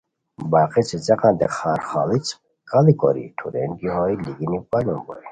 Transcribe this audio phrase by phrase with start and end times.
[0.51, 2.27] باقی څیڅیقانتے خارخاڑیچ
[2.69, 5.25] کاڑی کوری ٹھورین کی ہوئے لیگینی پالوم بوئے